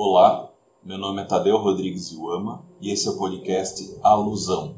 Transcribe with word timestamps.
Olá, 0.00 0.48
meu 0.84 0.96
nome 0.96 1.22
é 1.22 1.24
Tadeu 1.24 1.56
Rodrigues 1.56 2.12
Iuama 2.12 2.64
e 2.80 2.92
esse 2.92 3.08
é 3.08 3.10
o 3.10 3.18
podcast 3.18 3.98
Alusão. 4.00 4.76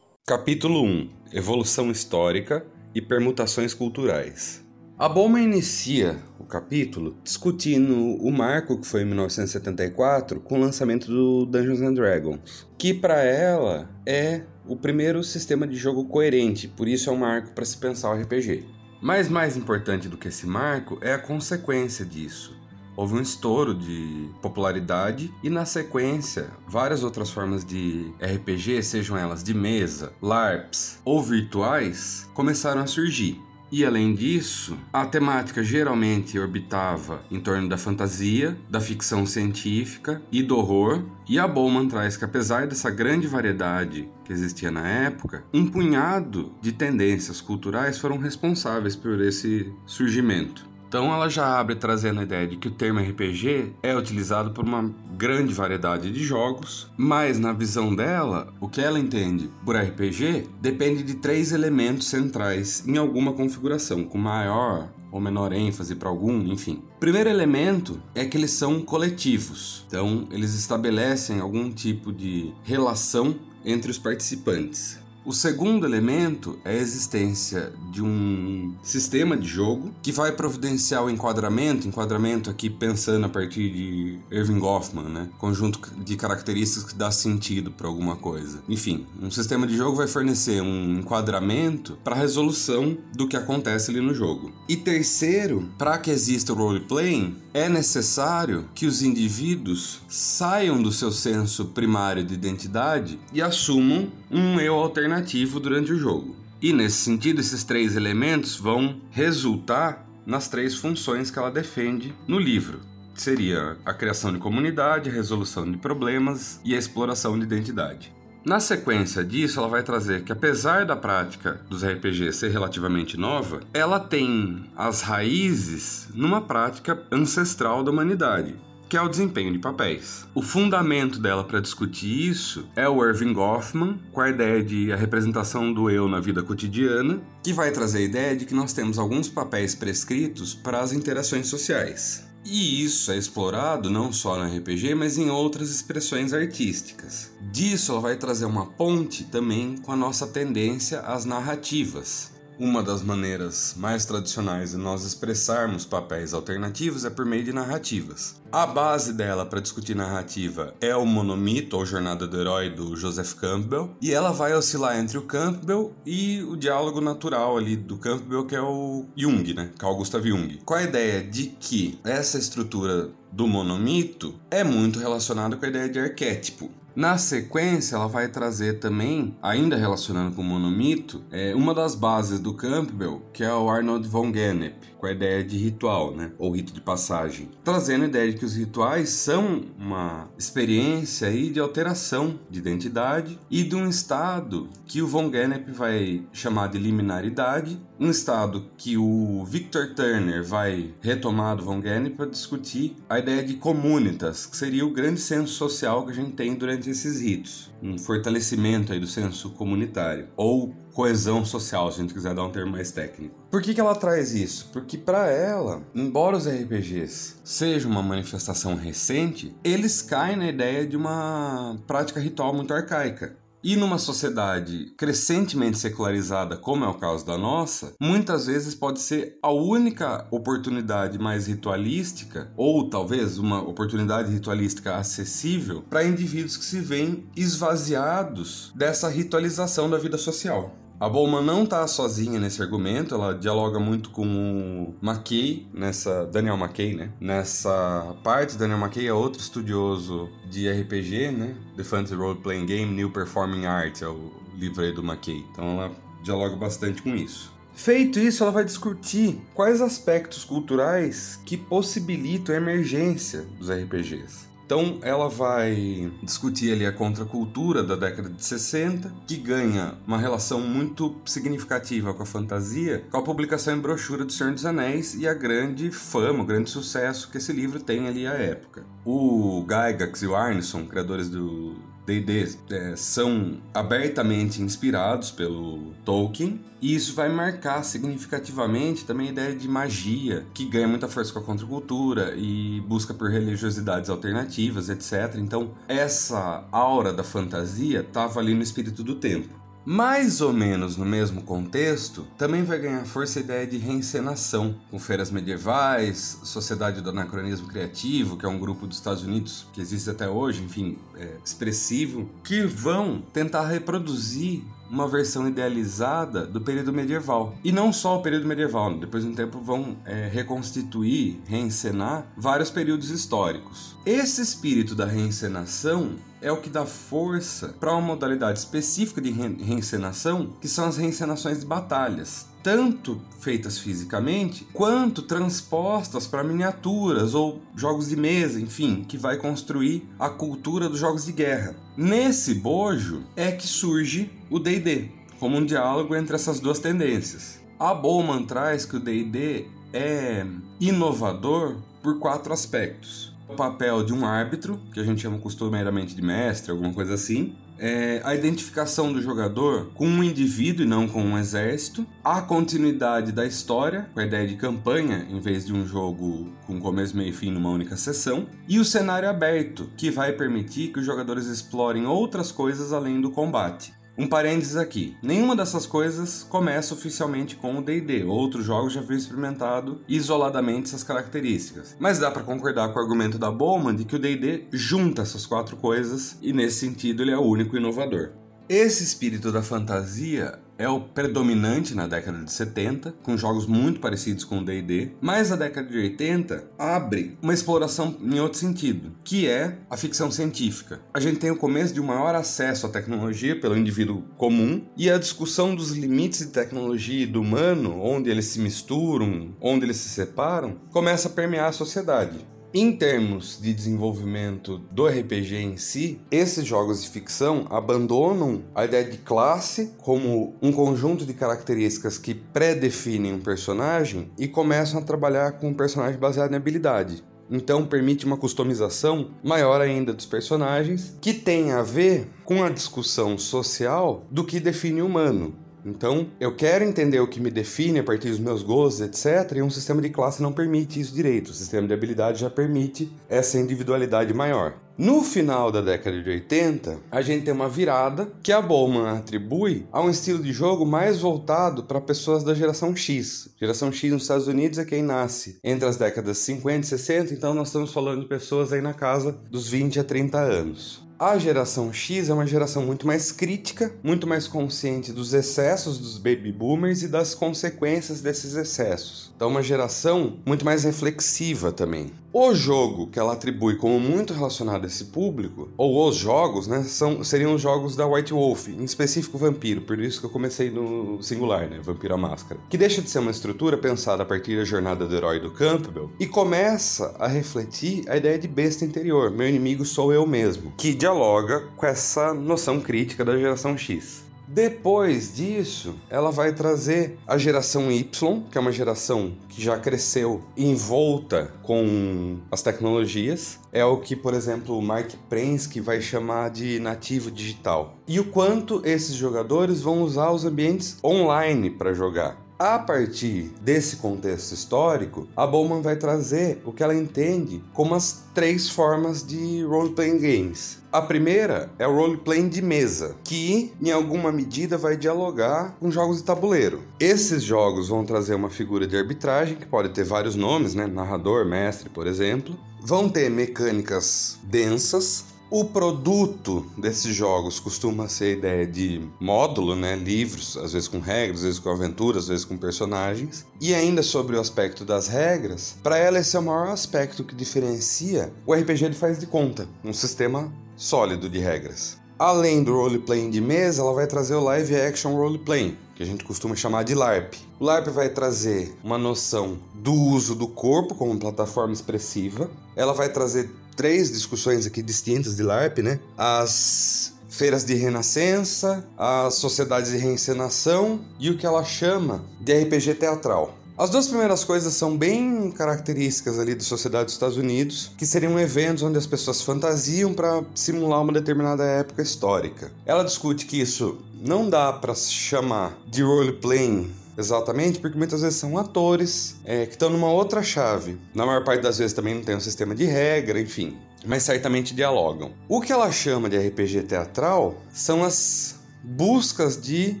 Capítulo 0.26 0.82
1 0.82 1.08
Evolução 1.32 1.88
Histórica 1.88 2.66
e 2.92 3.00
Permutações 3.00 3.72
Culturais. 3.72 4.66
A 4.98 5.08
Bowman 5.08 5.44
inicia 5.44 6.20
o 6.36 6.44
capítulo 6.44 7.16
discutindo 7.22 7.94
o 7.94 8.32
marco 8.32 8.80
que 8.80 8.88
foi 8.88 9.02
em 9.02 9.04
1974 9.04 10.40
com 10.40 10.56
o 10.56 10.60
lançamento 10.60 11.06
do 11.06 11.46
Dungeons 11.46 11.80
and 11.80 11.94
Dragons, 11.94 12.66
que 12.76 12.92
para 12.92 13.22
ela 13.22 13.88
é 14.04 14.42
o 14.66 14.74
primeiro 14.74 15.22
sistema 15.22 15.64
de 15.64 15.76
jogo 15.76 16.06
coerente, 16.06 16.66
por 16.66 16.88
isso 16.88 17.08
é 17.08 17.12
um 17.12 17.18
marco 17.18 17.54
para 17.54 17.64
se 17.64 17.78
pensar 17.78 18.10
o 18.10 18.20
RPG. 18.20 18.66
Mas 19.00 19.28
mais 19.28 19.56
importante 19.56 20.08
do 20.08 20.16
que 20.16 20.26
esse 20.26 20.44
marco 20.44 20.98
é 21.00 21.12
a 21.12 21.18
consequência 21.20 22.04
disso 22.04 22.59
houve 23.00 23.14
um 23.14 23.22
estouro 23.22 23.72
de 23.72 24.28
popularidade 24.42 25.32
e 25.42 25.48
na 25.48 25.64
sequência 25.64 26.50
várias 26.68 27.02
outras 27.02 27.30
formas 27.30 27.64
de 27.64 28.12
RPG, 28.20 28.82
sejam 28.82 29.16
elas 29.16 29.42
de 29.42 29.54
mesa, 29.54 30.12
LARPs 30.20 31.00
ou 31.02 31.22
virtuais, 31.22 32.28
começaram 32.34 32.82
a 32.82 32.86
surgir. 32.86 33.40
E 33.72 33.86
além 33.86 34.14
disso, 34.14 34.76
a 34.92 35.06
temática 35.06 35.64
geralmente 35.64 36.38
orbitava 36.38 37.22
em 37.30 37.40
torno 37.40 37.70
da 37.70 37.78
fantasia, 37.78 38.58
da 38.68 38.82
ficção 38.82 39.24
científica 39.24 40.20
e 40.30 40.42
do 40.42 40.58
horror, 40.58 41.02
e 41.26 41.38
a 41.38 41.48
Bowman 41.48 41.88
traz 41.88 42.18
que 42.18 42.24
apesar 42.26 42.66
dessa 42.66 42.90
grande 42.90 43.26
variedade 43.26 44.10
que 44.26 44.32
existia 44.32 44.70
na 44.70 44.86
época, 44.86 45.42
um 45.54 45.66
punhado 45.66 46.52
de 46.60 46.72
tendências 46.72 47.40
culturais 47.40 47.96
foram 47.96 48.18
responsáveis 48.18 48.94
por 48.94 49.22
esse 49.22 49.72
surgimento. 49.86 50.69
Então 50.90 51.14
ela 51.14 51.28
já 51.28 51.56
abre 51.56 51.76
trazendo 51.76 52.18
a 52.18 52.24
ideia 52.24 52.48
de 52.48 52.56
que 52.56 52.66
o 52.66 52.72
termo 52.72 52.98
RPG 52.98 53.76
é 53.80 53.96
utilizado 53.96 54.50
por 54.50 54.64
uma 54.64 54.92
grande 55.16 55.54
variedade 55.54 56.10
de 56.10 56.24
jogos, 56.24 56.90
mas 56.96 57.38
na 57.38 57.52
visão 57.52 57.94
dela, 57.94 58.52
o 58.60 58.68
que 58.68 58.80
ela 58.80 58.98
entende 58.98 59.48
por 59.64 59.76
RPG 59.76 60.48
depende 60.60 61.04
de 61.04 61.14
três 61.14 61.52
elementos 61.52 62.08
centrais 62.08 62.82
em 62.88 62.96
alguma 62.96 63.32
configuração, 63.34 64.02
com 64.02 64.18
maior 64.18 64.88
ou 65.12 65.20
menor 65.20 65.52
ênfase 65.52 65.94
para 65.94 66.08
algum, 66.08 66.42
enfim. 66.48 66.82
Primeiro 66.98 67.30
elemento 67.30 68.02
é 68.12 68.24
que 68.24 68.36
eles 68.36 68.50
são 68.50 68.82
coletivos, 68.82 69.84
então 69.86 70.26
eles 70.32 70.54
estabelecem 70.54 71.38
algum 71.38 71.70
tipo 71.70 72.12
de 72.12 72.52
relação 72.64 73.36
entre 73.64 73.92
os 73.92 73.98
participantes. 73.98 74.98
O 75.22 75.34
segundo 75.34 75.84
elemento 75.84 76.58
é 76.64 76.70
a 76.70 76.80
existência 76.80 77.74
de 77.92 78.02
um 78.02 78.74
sistema 78.82 79.36
de 79.36 79.46
jogo 79.46 79.92
que 80.02 80.10
vai 80.10 80.32
providenciar 80.32 81.04
o 81.04 81.10
enquadramento, 81.10 81.86
enquadramento 81.86 82.48
aqui 82.48 82.70
pensando 82.70 83.26
a 83.26 83.28
partir 83.28 83.70
de 83.70 84.18
Irving 84.30 84.58
Goffman, 84.58 85.10
né? 85.10 85.28
Conjunto 85.36 85.78
de 86.02 86.16
características 86.16 86.84
que 86.90 86.94
dá 86.94 87.10
sentido 87.10 87.70
para 87.70 87.86
alguma 87.86 88.16
coisa. 88.16 88.62
Enfim, 88.66 89.06
um 89.20 89.30
sistema 89.30 89.66
de 89.66 89.76
jogo 89.76 89.94
vai 89.94 90.06
fornecer 90.06 90.62
um 90.62 91.00
enquadramento 91.00 91.98
para 92.02 92.16
a 92.16 92.18
resolução 92.18 92.96
do 93.14 93.28
que 93.28 93.36
acontece 93.36 93.90
ali 93.90 94.00
no 94.00 94.14
jogo. 94.14 94.50
E 94.66 94.74
terceiro, 94.74 95.68
para 95.76 95.98
que 95.98 96.10
exista 96.10 96.54
o 96.54 96.56
role-playing, 96.56 97.36
é 97.52 97.68
necessário 97.68 98.64
que 98.74 98.86
os 98.86 99.02
indivíduos 99.02 100.00
saiam 100.08 100.82
do 100.82 100.90
seu 100.90 101.12
senso 101.12 101.66
primário 101.66 102.24
de 102.24 102.32
identidade 102.32 103.18
e 103.34 103.42
assumam 103.42 104.08
um 104.30 104.60
eu 104.60 104.74
alternativo 104.74 105.58
durante 105.58 105.92
o 105.92 105.98
jogo. 105.98 106.36
E 106.62 106.72
nesse 106.72 106.98
sentido, 106.98 107.40
esses 107.40 107.64
três 107.64 107.96
elementos 107.96 108.56
vão 108.56 109.00
resultar 109.10 110.06
nas 110.26 110.48
três 110.48 110.74
funções 110.74 111.30
que 111.30 111.38
ela 111.38 111.50
defende 111.50 112.14
no 112.28 112.38
livro. 112.38 112.80
Seria 113.14 113.76
a 113.84 113.92
criação 113.92 114.32
de 114.32 114.38
comunidade, 114.38 115.10
a 115.10 115.12
resolução 115.12 115.70
de 115.70 115.78
problemas 115.78 116.60
e 116.64 116.74
a 116.74 116.78
exploração 116.78 117.38
de 117.38 117.44
identidade. 117.44 118.14
Na 118.44 118.58
sequência 118.58 119.22
disso, 119.22 119.58
ela 119.58 119.68
vai 119.68 119.82
trazer 119.82 120.22
que 120.22 120.32
apesar 120.32 120.86
da 120.86 120.96
prática 120.96 121.60
dos 121.68 121.84
RPG 121.84 122.32
ser 122.32 122.50
relativamente 122.50 123.18
nova, 123.18 123.60
ela 123.74 124.00
tem 124.00 124.64
as 124.74 125.02
raízes 125.02 126.08
numa 126.14 126.40
prática 126.40 127.02
ancestral 127.12 127.82
da 127.84 127.90
humanidade, 127.90 128.54
que 128.90 128.96
é 128.96 129.00
o 129.00 129.08
desempenho 129.08 129.52
de 129.52 129.58
papéis. 129.60 130.26
O 130.34 130.42
fundamento 130.42 131.20
dela 131.20 131.44
para 131.44 131.60
discutir 131.60 132.28
isso 132.28 132.68
é 132.74 132.88
o 132.88 133.06
Irving 133.06 133.32
Goffman, 133.32 134.00
com 134.10 134.20
a 134.20 134.28
ideia 134.28 134.60
de 134.60 134.92
a 134.92 134.96
representação 134.96 135.72
do 135.72 135.88
eu 135.88 136.08
na 136.08 136.18
vida 136.18 136.42
cotidiana, 136.42 137.22
que 137.40 137.52
vai 137.52 137.70
trazer 137.70 137.98
a 137.98 138.02
ideia 138.02 138.36
de 138.36 138.44
que 138.44 138.52
nós 138.52 138.72
temos 138.72 138.98
alguns 138.98 139.28
papéis 139.28 139.76
prescritos 139.76 140.54
para 140.54 140.80
as 140.80 140.92
interações 140.92 141.46
sociais. 141.46 142.28
E 142.44 142.82
isso 142.82 143.12
é 143.12 143.16
explorado 143.16 143.88
não 143.88 144.12
só 144.12 144.36
no 144.36 144.56
RPG, 144.56 144.96
mas 144.96 145.18
em 145.18 145.30
outras 145.30 145.70
expressões 145.70 146.32
artísticas. 146.32 147.30
Disso 147.52 147.92
ela 147.92 148.00
vai 148.00 148.16
trazer 148.16 148.46
uma 148.46 148.66
ponte 148.66 149.22
também 149.22 149.76
com 149.76 149.92
a 149.92 149.96
nossa 149.96 150.26
tendência 150.26 151.00
às 151.00 151.24
narrativas. 151.24 152.32
Uma 152.60 152.82
das 152.82 153.02
maneiras 153.02 153.74
mais 153.78 154.04
tradicionais 154.04 154.72
de 154.72 154.76
nós 154.76 155.02
expressarmos 155.06 155.86
papéis 155.86 156.34
alternativos 156.34 157.06
é 157.06 157.08
por 157.08 157.24
meio 157.24 157.42
de 157.42 157.54
narrativas. 157.54 158.38
A 158.52 158.66
base 158.66 159.14
dela 159.14 159.46
para 159.46 159.62
discutir 159.62 159.96
narrativa 159.96 160.74
é 160.78 160.94
o 160.94 161.06
monomito 161.06 161.78
ou 161.78 161.86
Jornada 161.86 162.26
do 162.26 162.38
Herói 162.38 162.68
do 162.68 162.94
Joseph 162.94 163.32
Campbell, 163.32 163.96
e 163.98 164.12
ela 164.12 164.30
vai 164.30 164.52
oscilar 164.52 164.98
entre 164.98 165.16
o 165.16 165.22
Campbell 165.22 165.94
e 166.04 166.42
o 166.42 166.54
diálogo 166.54 167.00
natural 167.00 167.56
ali 167.56 167.76
do 167.76 167.96
Campbell, 167.96 168.44
que 168.44 168.54
é 168.54 168.60
o 168.60 169.06
Jung, 169.16 169.54
né? 169.54 169.70
Carl 169.78 169.96
Gustav 169.96 170.22
Jung. 170.22 170.58
Com 170.62 170.74
a 170.74 170.82
ideia 170.82 171.22
de 171.22 171.46
que 171.46 171.98
essa 172.04 172.36
estrutura 172.36 173.08
do 173.32 173.46
monomito 173.46 174.34
é 174.50 174.62
muito 174.62 174.98
relacionada 174.98 175.56
com 175.56 175.64
a 175.64 175.68
ideia 175.68 175.88
de 175.88 175.98
arquétipo. 175.98 176.70
Na 176.94 177.16
sequência, 177.18 177.94
ela 177.94 178.08
vai 178.08 178.28
trazer 178.28 178.80
também, 178.80 179.36
ainda 179.40 179.76
relacionando 179.76 180.34
com 180.34 180.42
o 180.42 180.44
monomito, 180.44 181.22
é, 181.30 181.54
uma 181.54 181.72
das 181.72 181.94
bases 181.94 182.40
do 182.40 182.54
Campbell, 182.54 183.22
que 183.32 183.44
é 183.44 183.52
o 183.52 183.70
Arnold 183.70 184.08
von 184.08 184.32
Gennep, 184.32 184.90
com 184.98 185.06
a 185.06 185.12
ideia 185.12 185.42
de 185.42 185.56
ritual, 185.56 186.14
né? 186.14 186.32
ou 186.36 186.50
rito 186.50 186.74
de 186.74 186.80
passagem, 186.80 187.48
trazendo 187.64 188.04
a 188.04 188.08
ideia 188.08 188.32
de 188.32 188.38
que 188.38 188.44
os 188.44 188.54
rituais 188.54 189.08
são 189.08 189.62
uma 189.78 190.28
experiência 190.36 191.28
aí 191.28 191.50
de 191.50 191.60
alteração 191.60 192.38
de 192.50 192.58
identidade 192.58 193.38
e 193.50 193.62
de 193.62 193.74
um 193.74 193.88
estado 193.88 194.68
que 194.84 195.00
o 195.00 195.06
von 195.06 195.30
Gennep 195.30 195.70
vai 195.72 196.22
chamar 196.32 196.68
de 196.68 196.78
liminaridade, 196.78 197.80
um 197.98 198.10
estado 198.10 198.66
que 198.76 198.96
o 198.96 199.44
Victor 199.44 199.94
Turner 199.94 200.44
vai 200.44 200.92
retomar 201.00 201.56
do 201.56 201.64
von 201.64 201.80
Gennep 201.80 202.16
para 202.16 202.26
discutir 202.26 202.96
a 203.08 203.18
ideia 203.18 203.42
de 203.42 203.54
comunitas, 203.54 204.44
que 204.46 204.56
seria 204.56 204.84
o 204.84 204.92
grande 204.92 205.20
senso 205.20 205.52
social 205.52 206.04
que 206.04 206.12
a 206.12 206.14
gente 206.14 206.32
tem 206.32 206.54
durante 206.54 206.79
esses 206.88 207.20
ritos, 207.20 207.70
um 207.82 207.98
fortalecimento 207.98 208.92
aí 208.92 209.00
do 209.00 209.06
senso 209.06 209.50
comunitário 209.50 210.28
ou 210.36 210.74
coesão 210.94 211.44
social, 211.44 211.90
se 211.90 211.98
a 211.98 212.02
gente 212.02 212.14
quiser 212.14 212.34
dar 212.34 212.44
um 212.44 212.50
termo 212.50 212.72
mais 212.72 212.90
técnico. 212.90 213.34
Por 213.50 213.62
que, 213.62 213.74
que 213.74 213.80
ela 213.80 213.94
traz 213.94 214.32
isso? 214.32 214.68
Porque 214.72 214.96
para 214.96 215.30
ela, 215.30 215.82
embora 215.94 216.36
os 216.36 216.46
RPGs 216.46 217.36
sejam 217.44 217.90
uma 217.90 218.02
manifestação 218.02 218.74
recente, 218.74 219.54
eles 219.64 220.02
caem 220.02 220.36
na 220.36 220.48
ideia 220.48 220.86
de 220.86 220.96
uma 220.96 221.78
prática 221.86 222.20
ritual 222.20 222.54
muito 222.54 222.72
arcaica. 222.72 223.36
E 223.62 223.76
numa 223.76 223.98
sociedade 223.98 224.86
crescentemente 224.96 225.76
secularizada, 225.76 226.56
como 226.56 226.82
é 226.82 226.88
o 226.88 226.94
caso 226.94 227.26
da 227.26 227.36
nossa, 227.36 227.92
muitas 228.00 228.46
vezes 228.46 228.74
pode 228.74 229.00
ser 229.00 229.38
a 229.42 229.52
única 229.52 230.26
oportunidade 230.30 231.18
mais 231.18 231.46
ritualística, 231.46 232.50
ou 232.56 232.88
talvez 232.88 233.36
uma 233.36 233.60
oportunidade 233.60 234.32
ritualística 234.32 234.96
acessível, 234.96 235.82
para 235.90 236.04
indivíduos 236.04 236.56
que 236.56 236.64
se 236.64 236.80
veem 236.80 237.26
esvaziados 237.36 238.72
dessa 238.74 239.10
ritualização 239.10 239.90
da 239.90 239.98
vida 239.98 240.16
social. 240.16 240.74
A 241.00 241.08
Bowman 241.08 241.42
não 241.42 241.64
está 241.64 241.86
sozinha 241.86 242.38
nesse 242.38 242.60
argumento, 242.60 243.14
ela 243.14 243.32
dialoga 243.34 243.80
muito 243.80 244.10
com 244.10 244.22
o 244.22 244.94
McKay, 245.02 245.66
nessa 245.72 246.26
Daniel 246.26 246.58
McKay, 246.58 246.94
né? 246.94 247.10
Nessa 247.18 248.14
parte, 248.22 248.58
Daniel 248.58 248.78
McKay 248.78 249.06
é 249.06 249.12
outro 249.14 249.40
estudioso 249.40 250.28
de 250.50 250.70
RPG, 250.70 251.30
né? 251.30 251.56
The 251.74 251.84
Fantasy 251.84 252.14
Role 252.14 252.38
Playing 252.40 252.66
Game 252.66 252.94
New 252.94 253.10
Performing 253.10 253.64
Arts, 253.64 254.02
é 254.02 254.08
o 254.08 254.30
livro 254.54 254.84
aí 254.84 254.92
do 254.92 255.02
McKay. 255.02 255.42
Então 255.50 255.64
ela 255.64 255.90
dialoga 256.22 256.54
bastante 256.56 257.00
com 257.00 257.14
isso. 257.16 257.50
Feito 257.72 258.18
isso, 258.18 258.42
ela 258.42 258.52
vai 258.52 258.64
discutir 258.66 259.40
quais 259.54 259.80
aspectos 259.80 260.44
culturais 260.44 261.40
que 261.46 261.56
possibilitam 261.56 262.54
a 262.54 262.58
emergência 262.58 263.46
dos 263.58 263.70
RPGs. 263.70 264.49
Então 264.70 265.00
ela 265.02 265.28
vai 265.28 266.12
discutir 266.22 266.72
ali 266.72 266.86
a 266.86 266.92
contracultura 266.92 267.82
da 267.82 267.96
década 267.96 268.30
de 268.30 268.44
60, 268.44 269.12
que 269.26 269.36
ganha 269.36 269.94
uma 270.06 270.16
relação 270.16 270.60
muito 270.60 271.16
significativa 271.24 272.14
com 272.14 272.22
a 272.22 272.26
fantasia, 272.26 273.02
com 273.10 273.16
a 273.16 273.22
publicação 273.22 273.76
em 273.76 273.80
brochura 273.80 274.24
do 274.24 274.32
Senhor 274.32 274.52
dos 274.52 274.64
Anéis 274.64 275.16
e 275.16 275.26
a 275.26 275.34
grande 275.34 275.90
fama, 275.90 276.44
o 276.44 276.46
grande 276.46 276.70
sucesso 276.70 277.32
que 277.32 277.38
esse 277.38 277.52
livro 277.52 277.80
tem 277.80 278.06
ali 278.06 278.28
à 278.28 278.34
época. 278.34 278.84
O 279.04 279.66
Gygax 279.66 280.22
e 280.22 280.28
o 280.28 280.36
Arneson, 280.36 280.86
criadores 280.86 281.28
do 281.28 281.74
D&D 282.18 282.56
é, 282.70 282.96
são 282.96 283.58
abertamente 283.72 284.60
inspirados 284.60 285.30
pelo 285.30 285.92
Tolkien 286.04 286.60
e 286.82 286.94
isso 286.94 287.14
vai 287.14 287.28
marcar 287.28 287.82
significativamente 287.84 289.04
também 289.04 289.28
a 289.28 289.30
ideia 289.30 289.54
de 289.54 289.68
magia, 289.68 290.46
que 290.54 290.64
ganha 290.64 290.88
muita 290.88 291.06
força 291.06 291.32
com 291.32 291.38
a 291.38 291.42
contracultura 291.42 292.34
e 292.36 292.80
busca 292.80 293.12
por 293.12 293.30
religiosidades 293.30 294.08
alternativas, 294.08 294.88
etc. 294.88 295.36
Então, 295.36 295.72
essa 295.86 296.66
aura 296.72 297.12
da 297.12 297.22
fantasia 297.22 298.00
estava 298.00 298.40
ali 298.40 298.54
no 298.54 298.62
espírito 298.62 299.04
do 299.04 299.14
tempo. 299.14 299.60
Mais 299.92 300.40
ou 300.40 300.52
menos 300.52 300.96
no 300.96 301.04
mesmo 301.04 301.42
contexto, 301.42 302.24
também 302.38 302.62
vai 302.62 302.78
ganhar 302.78 303.04
força 303.04 303.40
a 303.40 303.42
ideia 303.42 303.66
de 303.66 303.76
reencenação, 303.76 304.76
com 304.88 305.00
feiras 305.00 305.32
medievais, 305.32 306.38
Sociedade 306.44 307.00
do 307.00 307.10
Anacronismo 307.10 307.66
Criativo, 307.66 308.36
que 308.36 308.46
é 308.46 308.48
um 308.48 308.56
grupo 308.56 308.86
dos 308.86 308.98
Estados 308.98 309.24
Unidos 309.24 309.66
que 309.72 309.80
existe 309.80 310.08
até 310.08 310.28
hoje, 310.28 310.62
enfim, 310.62 310.96
é 311.16 311.38
expressivo, 311.44 312.30
que 312.44 312.62
vão 312.62 313.20
tentar 313.32 313.66
reproduzir 313.66 314.62
uma 314.88 315.08
versão 315.08 315.48
idealizada 315.48 316.46
do 316.46 316.60
período 316.60 316.92
medieval. 316.92 317.56
E 317.64 317.72
não 317.72 317.92
só 317.92 318.18
o 318.18 318.22
período 318.22 318.46
medieval, 318.46 318.96
depois 318.96 319.24
de 319.24 319.30
um 319.30 319.34
tempo 319.34 319.58
vão 319.58 319.96
é, 320.04 320.28
reconstituir, 320.32 321.40
reencenar 321.48 322.28
vários 322.36 322.70
períodos 322.70 323.10
históricos. 323.10 323.96
Esse 324.06 324.40
espírito 324.40 324.94
da 324.94 325.04
reencenação 325.04 326.14
é 326.40 326.50
o 326.50 326.60
que 326.60 326.70
dá 326.70 326.86
força 326.86 327.74
para 327.78 327.92
uma 327.92 328.00
modalidade 328.00 328.58
específica 328.58 329.20
de 329.20 329.30
reencenação, 329.30 330.54
que 330.60 330.68
são 330.68 330.86
as 330.86 330.96
reencenações 330.96 331.60
de 331.60 331.66
batalhas 331.66 332.50
tanto 332.62 333.20
feitas 333.38 333.78
fisicamente 333.78 334.66
quanto 334.72 335.22
transpostas 335.22 336.26
para 336.26 336.44
miniaturas 336.44 337.34
ou 337.34 337.60
jogos 337.74 338.08
de 338.08 338.16
mesa, 338.16 338.60
enfim, 338.60 339.04
que 339.06 339.16
vai 339.16 339.36
construir 339.36 340.06
a 340.18 340.28
cultura 340.28 340.88
dos 340.88 340.98
jogos 340.98 341.24
de 341.24 341.32
guerra. 341.32 341.74
Nesse 341.96 342.54
bojo 342.54 343.22
é 343.34 343.50
que 343.50 343.66
surge 343.66 344.30
o 344.50 344.58
D&D, 344.58 345.08
como 345.38 345.56
um 345.56 345.64
diálogo 345.64 346.14
entre 346.14 346.36
essas 346.36 346.60
duas 346.60 346.78
tendências. 346.78 347.60
A 347.78 347.94
Bowman 347.94 348.44
traz 348.44 348.84
que 348.84 348.96
o 348.96 349.00
D&D 349.00 349.66
é 349.92 350.46
inovador 350.78 351.76
por 352.02 352.18
quatro 352.18 352.52
aspectos. 352.52 353.34
O 353.50 353.56
papel 353.56 354.04
de 354.04 354.12
um 354.12 354.24
árbitro, 354.24 354.78
que 354.94 355.00
a 355.00 355.02
gente 355.02 355.22
chama 355.22 355.36
costumeiramente 355.38 356.14
de 356.14 356.22
mestre, 356.22 356.70
alguma 356.70 356.92
coisa 356.92 357.14
assim, 357.14 357.56
é, 357.80 358.20
a 358.24 358.32
identificação 358.32 359.12
do 359.12 359.20
jogador 359.20 359.90
com 359.94 360.06
um 360.06 360.22
indivíduo 360.22 360.84
e 360.84 360.88
não 360.88 361.08
com 361.08 361.20
um 361.20 361.36
exército, 361.36 362.06
a 362.22 362.40
continuidade 362.40 363.32
da 363.32 363.44
história, 363.44 364.08
com 364.14 364.20
a 364.20 364.24
ideia 364.24 364.46
de 364.46 364.54
campanha 364.54 365.26
em 365.28 365.40
vez 365.40 365.66
de 365.66 365.72
um 365.72 365.84
jogo 365.84 366.52
com 366.64 366.78
começo, 366.78 367.16
meio 367.16 367.30
e 367.30 367.32
fim 367.32 367.50
numa 367.50 367.70
única 367.70 367.96
sessão, 367.96 368.46
e 368.68 368.78
o 368.78 368.84
cenário 368.84 369.28
aberto, 369.28 369.90
que 369.96 370.12
vai 370.12 370.32
permitir 370.32 370.92
que 370.92 371.00
os 371.00 371.04
jogadores 371.04 371.46
explorem 371.46 372.06
outras 372.06 372.52
coisas 372.52 372.92
além 372.92 373.20
do 373.20 373.32
combate. 373.32 373.92
Um 374.20 374.26
parênteses 374.26 374.76
aqui: 374.76 375.16
nenhuma 375.22 375.56
dessas 375.56 375.86
coisas 375.86 376.42
começa 376.42 376.92
oficialmente 376.92 377.56
com 377.56 377.78
o 377.78 377.82
DD. 377.82 378.24
Outros 378.24 378.66
jogos 378.66 378.92
já 378.92 379.00
haviam 379.00 379.16
experimentado 379.16 380.02
isoladamente 380.06 380.88
essas 380.88 381.02
características. 381.02 381.96
Mas 381.98 382.18
dá 382.18 382.30
para 382.30 382.42
concordar 382.42 382.92
com 382.92 382.98
o 382.98 383.02
argumento 383.02 383.38
da 383.38 383.50
Bowman 383.50 383.96
de 383.96 384.04
que 384.04 384.16
o 384.16 384.18
DD 384.18 384.66
junta 384.72 385.22
essas 385.22 385.46
quatro 385.46 385.74
coisas 385.74 386.36
e, 386.42 386.52
nesse 386.52 386.80
sentido, 386.80 387.22
ele 387.22 387.30
é 387.30 387.38
o 387.38 387.46
único 387.46 387.78
inovador. 387.78 388.32
Esse 388.68 389.02
espírito 389.02 389.50
da 389.50 389.62
fantasia 389.62 390.58
é 390.80 390.88
o 390.88 390.98
predominante 390.98 391.94
na 391.94 392.06
década 392.06 392.42
de 392.42 392.50
70, 392.50 393.14
com 393.22 393.36
jogos 393.36 393.66
muito 393.66 394.00
parecidos 394.00 394.44
com 394.44 394.60
o 394.60 394.64
D&D, 394.64 395.10
mas 395.20 395.52
a 395.52 395.56
década 395.56 395.86
de 395.86 395.98
80 395.98 396.70
abre 396.78 397.36
uma 397.42 397.52
exploração 397.52 398.16
em 398.22 398.40
outro 398.40 398.58
sentido, 398.58 399.12
que 399.22 399.46
é 399.46 399.76
a 399.90 399.96
ficção 399.98 400.30
científica. 400.30 401.00
A 401.12 401.20
gente 401.20 401.38
tem 401.38 401.50
o 401.50 401.56
começo 401.56 401.92
de 401.92 402.00
um 402.00 402.06
maior 402.06 402.34
acesso 402.34 402.86
à 402.86 402.88
tecnologia 402.88 403.60
pelo 403.60 403.76
indivíduo 403.76 404.24
comum 404.38 404.82
e 404.96 405.10
a 405.10 405.18
discussão 405.18 405.74
dos 405.74 405.90
limites 405.90 406.38
de 406.38 406.46
tecnologia 406.46 407.24
e 407.24 407.26
do 407.26 407.42
humano, 407.42 408.00
onde 408.02 408.30
eles 408.30 408.46
se 408.46 408.58
misturam, 408.58 409.54
onde 409.60 409.84
eles 409.84 409.98
se 409.98 410.08
separam, 410.08 410.78
começa 410.90 411.28
a 411.28 411.30
permear 411.30 411.68
a 411.68 411.72
sociedade. 411.72 412.38
Em 412.72 412.92
termos 412.92 413.58
de 413.60 413.74
desenvolvimento 413.74 414.78
do 414.92 415.08
RPG 415.08 415.56
em 415.56 415.76
si, 415.76 416.20
esses 416.30 416.64
jogos 416.64 417.02
de 417.02 417.08
ficção 417.08 417.66
abandonam 417.68 418.62
a 418.72 418.84
ideia 418.84 419.02
de 419.02 419.18
classe 419.18 419.92
como 419.98 420.54
um 420.62 420.70
conjunto 420.70 421.26
de 421.26 421.34
características 421.34 422.16
que 422.16 422.32
pré-definem 422.32 423.32
um 423.32 423.40
personagem 423.40 424.30
e 424.38 424.46
começam 424.46 425.00
a 425.00 425.02
trabalhar 425.02 425.58
com 425.58 425.70
um 425.70 425.74
personagem 425.74 426.20
baseado 426.20 426.52
em 426.52 426.56
habilidade. 426.56 427.24
Então 427.50 427.84
permite 427.84 428.24
uma 428.24 428.36
customização 428.36 429.32
maior 429.42 429.80
ainda 429.80 430.12
dos 430.12 430.26
personagens 430.26 431.16
que 431.20 431.34
tem 431.34 431.72
a 431.72 431.82
ver 431.82 432.28
com 432.44 432.62
a 432.62 432.70
discussão 432.70 433.36
social 433.36 434.24
do 434.30 434.44
que 434.44 434.60
define 434.60 435.02
humano. 435.02 435.56
Então, 435.84 436.26
eu 436.38 436.54
quero 436.54 436.84
entender 436.84 437.20
o 437.20 437.28
que 437.28 437.40
me 437.40 437.50
define 437.50 438.00
a 438.00 438.04
partir 438.04 438.28
dos 438.28 438.38
meus 438.38 438.62
gostos, 438.62 439.00
etc. 439.00 439.56
E 439.56 439.62
um 439.62 439.70
sistema 439.70 440.02
de 440.02 440.10
classe 440.10 440.42
não 440.42 440.52
permite 440.52 441.00
isso 441.00 441.14
direito. 441.14 441.48
O 441.48 441.54
sistema 441.54 441.86
de 441.86 441.94
habilidade 441.94 442.40
já 442.40 442.50
permite 442.50 443.10
essa 443.28 443.58
individualidade 443.58 444.34
maior. 444.34 444.74
No 444.98 445.22
final 445.22 445.72
da 445.72 445.80
década 445.80 446.22
de 446.22 446.28
80, 446.28 446.98
a 447.10 447.22
gente 447.22 447.46
tem 447.46 447.54
uma 447.54 447.70
virada 447.70 448.30
que 448.42 448.52
a 448.52 448.60
Bowman 448.60 449.08
atribui 449.08 449.86
a 449.90 450.02
um 450.02 450.10
estilo 450.10 450.42
de 450.42 450.52
jogo 450.52 450.84
mais 450.84 451.20
voltado 451.20 451.84
para 451.84 452.02
pessoas 452.02 452.44
da 452.44 452.52
geração 452.52 452.94
X. 452.94 453.48
Geração 453.58 453.90
X 453.90 454.12
nos 454.12 454.22
Estados 454.22 454.46
Unidos 454.46 454.78
é 454.78 454.84
quem 454.84 455.02
nasce 455.02 455.58
entre 455.64 455.88
as 455.88 455.96
décadas 455.96 456.36
50 456.36 456.80
e 456.80 456.88
60, 456.88 457.32
então 457.32 457.54
nós 457.54 457.68
estamos 457.68 457.94
falando 457.94 458.20
de 458.20 458.28
pessoas 458.28 458.74
aí 458.74 458.82
na 458.82 458.92
casa 458.92 459.32
dos 459.50 459.68
20 459.68 460.00
a 460.00 460.04
30 460.04 460.38
anos. 460.38 461.09
A 461.20 461.36
geração 461.36 461.92
X 461.92 462.30
é 462.30 462.32
uma 462.32 462.46
geração 462.46 462.82
muito 462.82 463.06
mais 463.06 463.30
crítica, 463.30 463.94
muito 464.02 464.26
mais 464.26 464.48
consciente 464.48 465.12
dos 465.12 465.34
excessos 465.34 465.98
dos 465.98 466.16
baby 466.16 466.50
boomers 466.50 467.02
e 467.02 467.08
das 467.08 467.34
consequências 467.34 468.22
desses 468.22 468.54
excessos. 468.54 469.30
Então, 469.36 469.48
uma 469.48 469.62
geração 469.62 470.38
muito 470.46 470.64
mais 470.64 470.84
reflexiva 470.84 471.70
também. 471.72 472.10
O 472.32 472.54
jogo 472.54 473.08
que 473.08 473.18
ela 473.18 473.32
atribui 473.32 473.74
como 473.74 473.98
muito 473.98 474.32
relacionado 474.32 474.84
a 474.84 474.86
esse 474.86 475.06
público, 475.06 475.68
ou 475.76 476.08
os 476.08 476.14
jogos, 476.14 476.68
né, 476.68 476.84
são, 476.84 477.24
seriam 477.24 477.54
os 477.54 477.60
jogos 477.60 477.96
da 477.96 478.06
White 478.06 478.32
Wolf, 478.32 478.68
em 478.68 478.84
específico 478.84 479.36
Vampiro, 479.36 479.80
por 479.80 479.98
isso 479.98 480.20
que 480.20 480.26
eu 480.26 480.30
comecei 480.30 480.70
no 480.70 481.20
singular, 481.20 481.68
né, 481.68 481.80
Vampiro 481.82 482.14
a 482.14 482.16
Máscara, 482.16 482.60
que 482.70 482.78
deixa 482.78 483.02
de 483.02 483.10
ser 483.10 483.18
uma 483.18 483.32
estrutura 483.32 483.76
pensada 483.76 484.22
a 484.22 484.26
partir 484.26 484.56
da 484.56 484.64
jornada 484.64 485.08
do 485.08 485.16
herói 485.16 485.40
do 485.40 485.50
Campbell 485.50 486.08
e 486.20 486.26
começa 486.26 487.16
a 487.18 487.26
refletir 487.26 488.08
a 488.08 488.16
ideia 488.16 488.38
de 488.38 488.46
besta 488.46 488.84
interior, 488.84 489.32
meu 489.32 489.48
inimigo 489.48 489.84
sou 489.84 490.12
eu 490.12 490.24
mesmo, 490.24 490.72
que 490.76 490.94
dialoga 491.10 491.64
com 491.76 491.86
essa 491.86 492.32
noção 492.32 492.80
crítica 492.80 493.24
da 493.24 493.36
geração 493.36 493.76
X. 493.76 494.22
Depois 494.46 495.34
disso, 495.34 495.94
ela 496.08 496.30
vai 496.30 496.52
trazer 496.52 497.16
a 497.26 497.38
geração 497.38 497.90
Y, 497.90 498.42
que 498.50 498.58
é 498.58 498.60
uma 498.60 498.72
geração 498.72 499.32
que 499.48 499.62
já 499.62 499.78
cresceu 499.78 500.42
envolta 500.56 501.52
com 501.62 502.38
as 502.50 502.60
tecnologias. 502.60 503.60
É 503.72 503.84
o 503.84 503.98
que, 503.98 504.16
por 504.16 504.34
exemplo, 504.34 504.76
o 504.76 504.82
Mark 504.82 505.10
Prensky 505.28 505.80
vai 505.80 506.00
chamar 506.00 506.50
de 506.50 506.80
nativo 506.80 507.30
digital. 507.30 507.94
E 508.08 508.18
o 508.18 508.24
quanto 508.24 508.82
esses 508.84 509.14
jogadores 509.14 509.80
vão 509.80 510.02
usar 510.02 510.30
os 510.30 510.44
ambientes 510.44 510.98
online 511.04 511.70
para 511.70 511.94
jogar. 511.94 512.36
A 512.60 512.78
partir 512.78 513.54
desse 513.62 513.96
contexto 513.96 514.52
histórico, 514.52 515.26
a 515.34 515.46
Bowman 515.46 515.80
vai 515.80 515.96
trazer 515.96 516.60
o 516.62 516.70
que 516.70 516.82
ela 516.82 516.94
entende 516.94 517.64
como 517.72 517.94
as 517.94 518.24
três 518.34 518.68
formas 518.68 519.26
de 519.26 519.64
role-playing 519.64 520.18
games. 520.18 520.78
A 520.92 521.00
primeira 521.00 521.70
é 521.78 521.86
o 521.88 521.96
role-playing 521.96 522.50
de 522.50 522.60
mesa, 522.60 523.16
que 523.24 523.72
em 523.80 523.90
alguma 523.90 524.30
medida 524.30 524.76
vai 524.76 524.94
dialogar 524.94 525.74
com 525.80 525.90
jogos 525.90 526.18
de 526.18 526.24
tabuleiro. 526.24 526.82
Esses 527.00 527.42
jogos 527.42 527.88
vão 527.88 528.04
trazer 528.04 528.34
uma 528.34 528.50
figura 528.50 528.86
de 528.86 528.94
arbitragem, 528.94 529.56
que 529.56 529.64
pode 529.64 529.88
ter 529.94 530.04
vários 530.04 530.36
nomes, 530.36 530.74
né? 530.74 530.86
narrador, 530.86 531.46
mestre, 531.46 531.88
por 531.88 532.06
exemplo. 532.06 532.54
Vão 532.82 533.08
ter 533.08 533.30
mecânicas 533.30 534.38
densas, 534.42 535.24
o 535.50 535.64
produto 535.64 536.64
desses 536.78 537.14
jogos 537.14 537.58
costuma 537.58 538.08
ser 538.08 538.24
a 538.24 538.38
ideia 538.38 538.66
de 538.66 539.02
módulo, 539.18 539.74
né? 539.74 539.96
livros, 539.96 540.56
às 540.56 540.72
vezes 540.72 540.86
com 540.86 541.00
regras, 541.00 541.38
às 541.40 541.44
vezes 541.44 541.58
com 541.58 541.70
aventuras, 541.70 542.24
às 542.24 542.28
vezes 542.28 542.44
com 542.44 542.56
personagens. 542.56 543.44
E 543.60 543.74
ainda 543.74 544.02
sobre 544.02 544.36
o 544.36 544.40
aspecto 544.40 544.84
das 544.84 545.08
regras, 545.08 545.76
para 545.82 545.98
ela 545.98 546.18
esse 546.18 546.36
é 546.36 546.38
o 546.38 546.42
maior 546.42 546.68
aspecto 546.68 547.24
que 547.24 547.34
diferencia 547.34 548.32
o 548.46 548.54
RPG 548.54 548.90
de 548.90 548.96
faz 548.96 549.18
de 549.18 549.26
conta, 549.26 549.68
um 549.84 549.92
sistema 549.92 550.52
sólido 550.76 551.28
de 551.28 551.38
regras. 551.38 551.98
Além 552.18 552.62
do 552.62 552.74
roleplaying 552.74 553.30
de 553.30 553.40
mesa, 553.40 553.80
ela 553.82 553.94
vai 553.94 554.06
trazer 554.06 554.34
o 554.34 554.44
live 554.44 554.76
action 554.76 555.14
roleplaying, 555.14 555.76
que 555.94 556.02
a 556.02 556.06
gente 556.06 556.22
costuma 556.22 556.54
chamar 556.54 556.84
de 556.84 556.94
LARP. 556.94 557.34
O 557.58 557.64
LARP 557.64 557.88
vai 557.88 558.10
trazer 558.10 558.76
uma 558.84 558.98
noção 558.98 559.58
do 559.74 559.92
uso 559.92 560.34
do 560.34 560.46
corpo 560.46 560.94
como 560.94 561.18
plataforma 561.18 561.72
expressiva. 561.72 562.50
Ela 562.76 562.92
vai 562.92 563.08
trazer 563.08 563.50
três 563.80 564.12
discussões 564.12 564.66
aqui 564.66 564.82
distintas 564.82 565.36
de 565.36 565.42
LARP, 565.42 565.78
né? 565.78 565.98
As 566.18 567.14
feiras 567.30 567.64
de 567.64 567.72
renascença, 567.72 568.84
as 568.94 569.36
sociedades 569.36 569.90
de 569.90 569.96
reencenação 569.96 571.00
e 571.18 571.30
o 571.30 571.38
que 571.38 571.46
ela 571.46 571.64
chama 571.64 572.22
de 572.38 572.52
RPG 572.52 572.96
teatral. 572.96 573.56
As 573.78 573.88
duas 573.88 574.06
primeiras 574.06 574.44
coisas 574.44 574.74
são 574.74 574.98
bem 574.98 575.50
características 575.50 576.38
ali 576.38 576.54
da 576.54 576.62
sociedade 576.62 577.06
dos 577.06 577.14
Estados 577.14 577.38
Unidos, 577.38 577.90
que 577.96 578.04
seriam 578.04 578.38
eventos 578.38 578.82
onde 578.82 578.98
as 578.98 579.06
pessoas 579.06 579.40
fantasiam 579.40 580.12
para 580.12 580.44
simular 580.54 581.00
uma 581.00 581.14
determinada 581.14 581.64
época 581.64 582.02
histórica. 582.02 582.70
Ela 582.84 583.02
discute 583.02 583.46
que 583.46 583.58
isso 583.58 583.96
não 584.20 584.50
dá 584.50 584.70
para 584.74 584.94
chamar 584.94 585.78
de 585.86 586.02
role-playing 586.02 586.99
Exatamente, 587.16 587.78
porque 587.78 587.98
muitas 587.98 588.22
vezes 588.22 588.38
são 588.38 588.56
atores 588.56 589.36
é, 589.44 589.66
que 589.66 589.72
estão 589.72 589.90
numa 589.90 590.10
outra 590.10 590.42
chave. 590.42 590.98
Na 591.14 591.26
maior 591.26 591.44
parte 591.44 591.62
das 591.62 591.78
vezes 591.78 591.92
também 591.92 592.14
não 592.14 592.22
tem 592.22 592.36
um 592.36 592.40
sistema 592.40 592.74
de 592.74 592.84
regra, 592.84 593.40
enfim. 593.40 593.76
Mas 594.06 594.22
certamente 594.22 594.74
dialogam. 594.74 595.32
O 595.48 595.60
que 595.60 595.72
ela 595.72 595.90
chama 595.92 596.28
de 596.28 596.38
RPG 596.38 596.84
teatral 596.84 597.56
são 597.70 598.02
as 598.02 598.58
buscas 598.82 599.60
de 599.60 600.00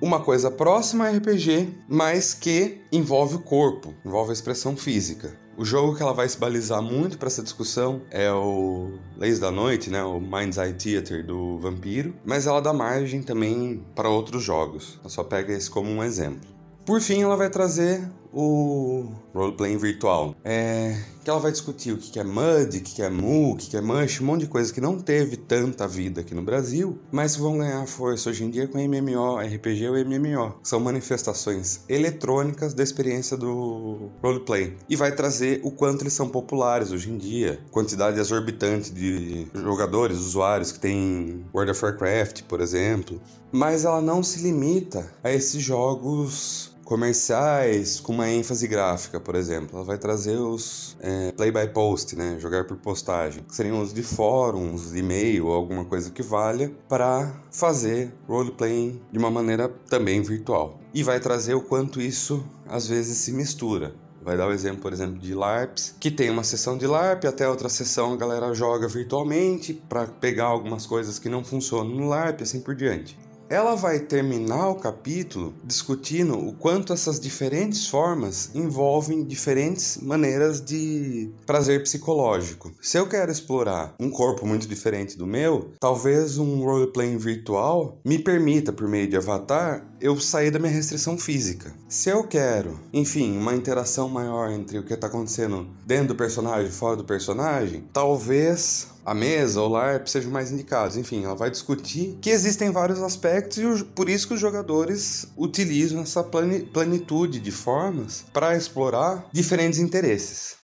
uma 0.00 0.20
coisa 0.20 0.50
próxima 0.50 1.06
a 1.06 1.10
RPG, 1.10 1.68
mas 1.88 2.32
que 2.32 2.80
envolve 2.90 3.36
o 3.36 3.40
corpo, 3.40 3.94
envolve 4.04 4.30
a 4.30 4.32
expressão 4.32 4.76
física. 4.76 5.36
O 5.56 5.64
jogo 5.64 5.94
que 5.94 6.02
ela 6.02 6.12
vai 6.12 6.28
se 6.28 6.36
balizar 6.36 6.82
muito 6.82 7.16
para 7.16 7.28
essa 7.28 7.42
discussão 7.42 8.02
é 8.10 8.32
o 8.32 8.98
Leis 9.16 9.38
da 9.38 9.52
Noite, 9.52 9.88
né, 9.88 10.02
o 10.02 10.18
Mind's 10.18 10.56
Eye 10.58 10.72
Theater 10.72 11.24
do 11.24 11.58
Vampiro, 11.58 12.12
mas 12.24 12.46
ela 12.48 12.60
dá 12.60 12.72
margem 12.72 13.22
também 13.22 13.84
para 13.94 14.08
outros 14.08 14.42
jogos. 14.42 14.98
Ela 15.00 15.08
só 15.08 15.22
pega 15.22 15.52
esse 15.52 15.70
como 15.70 15.88
um 15.88 16.02
exemplo. 16.02 16.53
Por 16.84 17.00
fim, 17.00 17.22
ela 17.22 17.36
vai 17.36 17.48
trazer 17.48 18.06
o 18.34 19.06
roleplaying 19.32 19.78
virtual. 19.78 20.34
É, 20.44 20.98
que 21.22 21.30
ela 21.30 21.38
vai 21.38 21.52
discutir 21.52 21.92
o 21.92 21.96
que 21.96 22.18
é 22.18 22.24
MUD, 22.24 22.78
o 22.78 22.82
que 22.82 23.00
é 23.00 23.08
MU, 23.08 23.52
o 23.52 23.56
que 23.56 23.76
é 23.76 23.80
Mush, 23.80 24.20
um 24.20 24.26
monte 24.26 24.40
de 24.40 24.48
coisa 24.48 24.72
que 24.72 24.80
não 24.80 24.98
teve 24.98 25.36
tanta 25.36 25.86
vida 25.86 26.20
aqui 26.20 26.34
no 26.34 26.42
Brasil, 26.42 26.98
mas 27.12 27.36
vão 27.36 27.58
ganhar 27.58 27.86
força 27.86 28.28
hoje 28.28 28.44
em 28.44 28.50
dia 28.50 28.66
com 28.66 28.78
MMO, 28.78 29.36
RPG 29.38 29.88
ou 29.88 29.94
MMO. 30.04 30.56
São 30.62 30.80
manifestações 30.80 31.80
eletrônicas 31.88 32.74
da 32.74 32.82
experiência 32.82 33.36
do 33.36 34.10
roleplay. 34.22 34.76
E 34.88 34.96
vai 34.96 35.12
trazer 35.12 35.60
o 35.62 35.70
quanto 35.70 36.02
eles 36.02 36.12
são 36.12 36.28
populares 36.28 36.90
hoje 36.90 37.10
em 37.10 37.16
dia. 37.16 37.60
Quantidade 37.70 38.18
exorbitante 38.18 38.92
de 38.92 39.46
jogadores, 39.54 40.18
usuários 40.18 40.72
que 40.72 40.80
tem 40.80 41.46
World 41.54 41.70
of 41.70 41.84
Warcraft, 41.84 42.42
por 42.42 42.60
exemplo. 42.60 43.20
Mas 43.52 43.84
ela 43.84 44.02
não 44.02 44.22
se 44.22 44.42
limita 44.42 45.10
a 45.22 45.32
esses 45.32 45.62
jogos 45.62 46.73
comerciais 46.84 47.98
com 47.98 48.12
uma 48.12 48.30
ênfase 48.30 48.68
gráfica, 48.68 49.18
por 49.18 49.34
exemplo. 49.34 49.76
Ela 49.76 49.84
vai 49.84 49.98
trazer 49.98 50.36
os 50.36 50.96
é, 51.00 51.32
play 51.32 51.50
by 51.50 51.68
post, 51.72 52.14
né? 52.14 52.36
Jogar 52.38 52.64
por 52.64 52.76
postagem, 52.76 53.42
que 53.42 53.54
seriam 53.54 53.80
os 53.80 53.92
de 53.92 54.02
fóruns, 54.02 54.92
de 54.92 54.98
e-mail 54.98 55.48
alguma 55.48 55.84
coisa 55.84 56.10
que 56.10 56.22
valha 56.22 56.72
para 56.88 57.32
fazer 57.50 58.12
roleplaying 58.28 59.00
de 59.10 59.18
uma 59.18 59.30
maneira 59.30 59.68
também 59.88 60.22
virtual. 60.22 60.78
E 60.92 61.02
vai 61.02 61.18
trazer 61.18 61.54
o 61.54 61.60
quanto 61.60 62.00
isso 62.00 62.44
às 62.68 62.86
vezes 62.86 63.18
se 63.18 63.32
mistura. 63.32 63.94
Vai 64.24 64.38
dar 64.38 64.48
o 64.48 64.52
exemplo, 64.52 64.80
por 64.80 64.90
exemplo, 64.90 65.18
de 65.18 65.34
LARPs, 65.34 65.94
que 66.00 66.10
tem 66.10 66.30
uma 66.30 66.42
sessão 66.42 66.78
de 66.78 66.86
LARP, 66.86 67.26
até 67.26 67.46
outra 67.46 67.68
sessão 67.68 68.14
a 68.14 68.16
galera 68.16 68.54
joga 68.54 68.88
virtualmente 68.88 69.74
para 69.74 70.06
pegar 70.06 70.46
algumas 70.46 70.86
coisas 70.86 71.18
que 71.18 71.28
não 71.28 71.44
funcionam 71.44 71.94
no 71.94 72.08
LARP, 72.08 72.40
assim 72.40 72.58
por 72.58 72.74
diante. 72.74 73.18
Ela 73.48 73.74
vai 73.74 74.00
terminar 74.00 74.70
o 74.70 74.76
capítulo 74.76 75.54
discutindo 75.62 76.38
o 76.38 76.54
quanto 76.54 76.92
essas 76.92 77.20
diferentes 77.20 77.86
formas 77.86 78.50
envolvem 78.54 79.22
diferentes 79.22 79.98
maneiras 79.98 80.64
de 80.64 81.30
prazer 81.44 81.82
psicológico. 81.82 82.72
Se 82.80 82.98
eu 82.98 83.06
quero 83.06 83.30
explorar 83.30 83.94
um 84.00 84.10
corpo 84.10 84.46
muito 84.46 84.66
diferente 84.66 85.16
do 85.18 85.26
meu, 85.26 85.72
talvez 85.78 86.38
um 86.38 86.64
roleplaying 86.64 87.18
virtual 87.18 87.98
me 88.04 88.18
permita, 88.18 88.72
por 88.72 88.88
meio 88.88 89.08
de 89.08 89.16
avatar, 89.16 89.86
eu 90.00 90.18
sair 90.18 90.50
da 90.50 90.58
minha 90.58 90.72
restrição 90.72 91.18
física. 91.18 91.74
Se 91.88 92.08
eu 92.08 92.26
quero, 92.26 92.80
enfim, 92.92 93.36
uma 93.36 93.54
interação 93.54 94.08
maior 94.08 94.50
entre 94.50 94.78
o 94.78 94.82
que 94.82 94.94
está 94.94 95.06
acontecendo 95.06 95.68
dentro 95.86 96.08
do 96.08 96.14
personagem 96.14 96.68
e 96.68 96.72
fora 96.72 96.96
do 96.96 97.04
personagem, 97.04 97.84
talvez 97.92 98.93
a 99.04 99.14
mesa 99.14 99.60
ou 99.60 99.68
LARP 99.68 100.06
sejam 100.06 100.30
mais 100.30 100.50
indicados. 100.50 100.96
Enfim, 100.96 101.24
ela 101.24 101.34
vai 101.34 101.50
discutir 101.50 102.18
que 102.20 102.30
existem 102.30 102.70
vários 102.70 103.02
aspectos 103.02 103.58
e 103.58 103.84
por 103.84 104.08
isso 104.08 104.28
que 104.28 104.34
os 104.34 104.40
jogadores 104.40 105.30
utilizam 105.36 106.00
essa 106.00 106.24
plenitude 106.24 107.40
de 107.40 107.50
formas 107.50 108.24
para 108.32 108.56
explorar 108.56 109.28
diferentes 109.32 109.78
interesses. 109.78 110.56